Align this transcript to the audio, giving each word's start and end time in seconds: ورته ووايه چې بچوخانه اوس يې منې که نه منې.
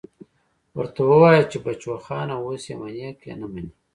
ورته 0.77 1.01
ووايه 1.09 1.43
چې 1.51 1.57
بچوخانه 1.65 2.35
اوس 2.43 2.63
يې 2.69 2.75
منې 2.81 3.09
که 3.21 3.29
نه 3.39 3.47
منې. 3.51 3.71